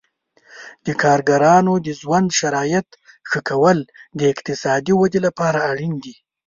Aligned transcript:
د 0.85 0.87
کارګرانو 1.03 1.73
د 1.85 1.87
ژوند 1.99 2.27
شرایطو 2.39 2.97
ښه 3.29 3.39
کول 3.49 3.77
د 4.19 4.21
اقتصادي 4.33 4.93
ودې 4.99 5.19
لپاره 5.27 5.59
اړین 5.71 5.93
دي. 6.03 6.15